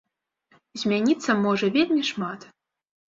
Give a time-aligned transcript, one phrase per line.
[0.85, 2.51] Змяніцца можа вельмі шмат.